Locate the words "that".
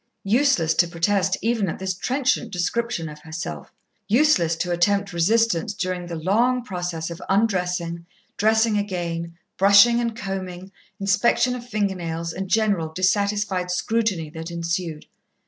14.31-14.49